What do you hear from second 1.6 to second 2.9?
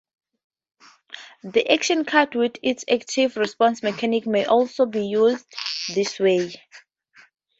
Action Card with its